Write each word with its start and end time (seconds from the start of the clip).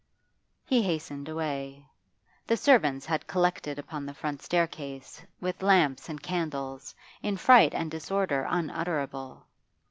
He 0.65 0.81
hastened 0.81 1.29
away. 1.29 1.85
The 2.47 2.57
servants 2.57 3.05
had 3.05 3.27
collected 3.27 3.77
upon 3.77 4.03
the 4.07 4.15
front 4.15 4.41
staircase, 4.41 5.21
with 5.39 5.61
lamps 5.61 6.09
and 6.09 6.23
candles, 6.23 6.95
in 7.21 7.37
fright 7.37 7.75
and 7.75 7.91
disorder 7.91 8.47
unutterable. 8.49 9.45